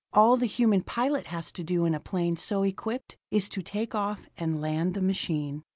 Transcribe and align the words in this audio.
All 0.13 0.35
the 0.35 0.47
human 0.47 0.81
pilot 0.81 1.27
has 1.27 1.51
to 1.51 1.63
do 1.63 1.85
in 1.85 1.93
a 1.93 1.99
plane 1.99 2.35
so 2.35 2.63
equipped 2.63 3.17
is 3.29 3.47
to 3.49 3.61
take 3.61 3.93
off 3.93 4.29
and 4.35 4.59
land 4.59 4.95
the 4.95 4.99
machine. 5.03 5.61